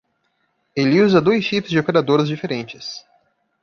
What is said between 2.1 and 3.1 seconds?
diferentes